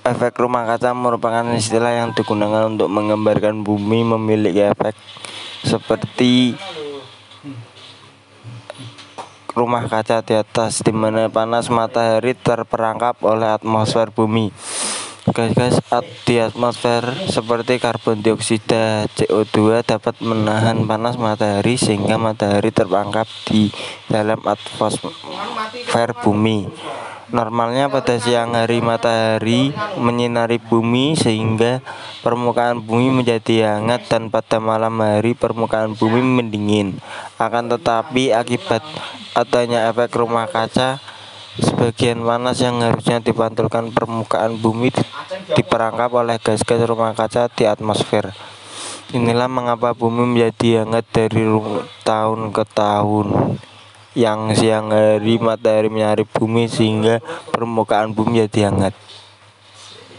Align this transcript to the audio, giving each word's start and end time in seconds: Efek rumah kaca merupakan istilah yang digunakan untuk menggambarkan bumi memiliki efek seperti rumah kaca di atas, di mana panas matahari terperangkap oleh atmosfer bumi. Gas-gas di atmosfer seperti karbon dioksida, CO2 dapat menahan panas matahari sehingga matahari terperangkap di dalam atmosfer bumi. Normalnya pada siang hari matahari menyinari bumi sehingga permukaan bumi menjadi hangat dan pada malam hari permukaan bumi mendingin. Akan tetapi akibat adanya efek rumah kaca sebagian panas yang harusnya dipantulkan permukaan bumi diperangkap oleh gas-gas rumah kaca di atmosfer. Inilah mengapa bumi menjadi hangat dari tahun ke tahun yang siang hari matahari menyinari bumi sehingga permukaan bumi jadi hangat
Efek 0.00 0.40
rumah 0.40 0.64
kaca 0.64 0.96
merupakan 0.96 1.44
istilah 1.52 1.92
yang 1.92 2.16
digunakan 2.16 2.72
untuk 2.72 2.88
menggambarkan 2.88 3.60
bumi 3.60 4.00
memiliki 4.00 4.64
efek 4.64 4.96
seperti 5.60 6.56
rumah 9.52 9.84
kaca 9.84 10.24
di 10.24 10.40
atas, 10.40 10.80
di 10.80 10.88
mana 10.88 11.28
panas 11.28 11.68
matahari 11.68 12.32
terperangkap 12.32 13.20
oleh 13.20 13.52
atmosfer 13.52 14.08
bumi. 14.08 14.48
Gas-gas 15.30 15.78
di 16.26 16.42
atmosfer 16.42 17.06
seperti 17.30 17.78
karbon 17.78 18.18
dioksida, 18.18 19.06
CO2 19.14 19.86
dapat 19.86 20.18
menahan 20.18 20.90
panas 20.90 21.14
matahari 21.14 21.78
sehingga 21.78 22.18
matahari 22.18 22.74
terperangkap 22.74 23.30
di 23.46 23.70
dalam 24.10 24.42
atmosfer 24.42 26.10
bumi. 26.26 26.66
Normalnya 27.30 27.86
pada 27.86 28.18
siang 28.18 28.58
hari 28.58 28.82
matahari 28.82 29.70
menyinari 29.94 30.58
bumi 30.58 31.14
sehingga 31.14 31.78
permukaan 32.26 32.82
bumi 32.82 33.22
menjadi 33.22 33.78
hangat 33.78 34.10
dan 34.10 34.34
pada 34.34 34.58
malam 34.58 34.98
hari 34.98 35.38
permukaan 35.38 35.94
bumi 35.94 36.26
mendingin. 36.26 36.98
Akan 37.38 37.70
tetapi 37.70 38.34
akibat 38.34 38.82
adanya 39.38 39.94
efek 39.94 40.10
rumah 40.18 40.50
kaca 40.50 40.98
sebagian 41.58 42.22
panas 42.22 42.62
yang 42.62 42.78
harusnya 42.78 43.18
dipantulkan 43.18 43.90
permukaan 43.90 44.62
bumi 44.62 44.94
diperangkap 45.58 46.10
oleh 46.14 46.38
gas-gas 46.38 46.86
rumah 46.86 47.10
kaca 47.18 47.50
di 47.50 47.66
atmosfer. 47.66 48.30
Inilah 49.10 49.50
mengapa 49.50 49.90
bumi 49.90 50.22
menjadi 50.22 50.86
hangat 50.86 51.02
dari 51.10 51.42
tahun 52.06 52.54
ke 52.54 52.62
tahun 52.70 53.58
yang 54.14 54.54
siang 54.54 54.94
hari 54.94 55.42
matahari 55.42 55.90
menyinari 55.90 56.22
bumi 56.22 56.70
sehingga 56.70 57.18
permukaan 57.50 58.14
bumi 58.14 58.46
jadi 58.46 58.70
hangat 58.70 58.94